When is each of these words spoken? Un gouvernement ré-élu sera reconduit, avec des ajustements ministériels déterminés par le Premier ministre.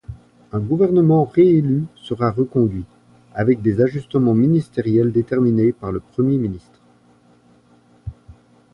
Un 0.51 0.59
gouvernement 0.61 1.25
ré-élu 1.25 1.83
sera 1.95 2.31
reconduit, 2.31 2.85
avec 3.35 3.61
des 3.61 3.81
ajustements 3.81 4.33
ministériels 4.33 5.11
déterminés 5.11 5.73
par 5.73 5.91
le 5.91 5.99
Premier 5.99 6.37
ministre. 6.37 6.81